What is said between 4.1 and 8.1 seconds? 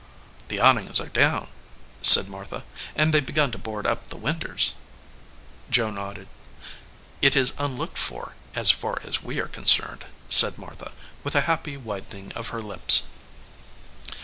winders." Joe nodded. "It is unlocked